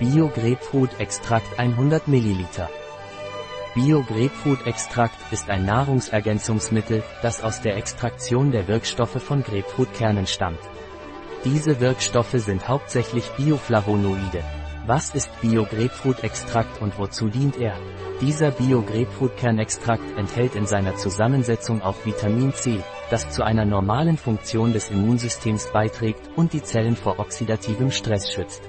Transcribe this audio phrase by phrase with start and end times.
[0.00, 2.46] Bio Grapefruit Extrakt 100 ml.
[3.74, 10.60] Bio Grapefruit Extrakt ist ein Nahrungsergänzungsmittel, das aus der Extraktion der Wirkstoffe von Grapefruitkernen stammt.
[11.44, 14.42] Diese Wirkstoffe sind hauptsächlich Bioflavonoide.
[14.86, 17.76] Was ist Bio Grapefruit Extrakt und wozu dient er?
[18.22, 22.80] Dieser Bio Grapefruit Kernextrakt enthält in seiner Zusammensetzung auch Vitamin C,
[23.10, 28.62] das zu einer normalen Funktion des Immunsystems beiträgt und die Zellen vor oxidativem Stress schützt.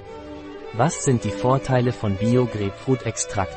[0.74, 3.56] Was sind die Vorteile von Bio Grapefruit Extrakt?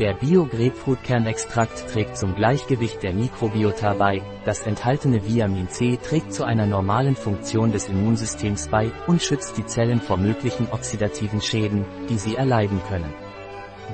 [0.00, 6.66] Der Bio-Grapefruit-Kernextrakt trägt zum Gleichgewicht der Mikrobiota bei, das enthaltene Vitamin C trägt zu einer
[6.66, 12.34] normalen Funktion des Immunsystems bei und schützt die Zellen vor möglichen oxidativen Schäden, die sie
[12.34, 13.14] erleiden können.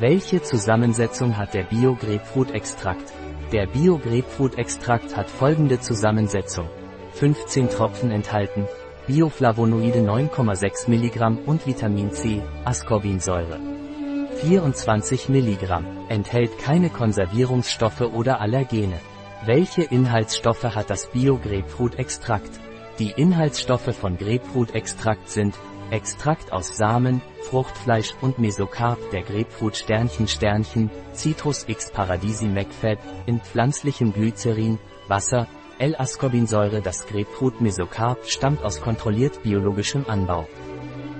[0.00, 3.12] Welche Zusammensetzung hat der Bio-Grapefruit-Extrakt?
[3.52, 6.70] Der Bio-Grapefruit-Extrakt hat folgende Zusammensetzung.
[7.12, 8.66] 15 Tropfen enthalten,
[9.12, 13.60] Bioflavonoide 9,6 mg und Vitamin C, Ascorbinsäure.
[14.40, 18.98] 24 mg, enthält keine Konservierungsstoffe oder Allergene.
[19.44, 22.52] Welche Inhaltsstoffe hat das Bio-Grapefruit-Extrakt?
[22.98, 25.56] Die Inhaltsstoffe von Grapefruit-Extrakt sind
[25.90, 33.40] Extrakt aus Samen, Fruchtfleisch und Mesokarp der Grapefruit Sternchen Sternchen, Citrus X Paradisi McFad, in
[33.42, 35.46] pflanzlichem Glycerin, Wasser,
[35.82, 40.46] L-Ascorbinsäure Das Grapefruit Mesokarp stammt aus kontrolliert biologischem Anbau.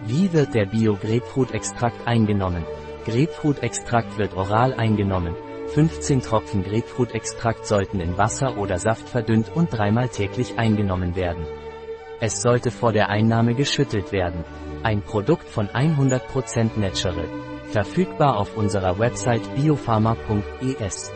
[0.07, 2.65] Wie wird der Bio-Grapefruit-Extrakt eingenommen?
[3.05, 5.35] Grapefruit-Extrakt wird oral eingenommen.
[5.75, 11.45] 15 Tropfen Grapefruit-Extrakt sollten in Wasser oder Saft verdünnt und dreimal täglich eingenommen werden.
[12.21, 14.45] Es sollte vor der Einnahme geschüttelt werden.
[14.85, 17.29] Ein Produkt von 100% Natural.
[17.73, 21.11] Verfügbar auf unserer Website biopharma.es.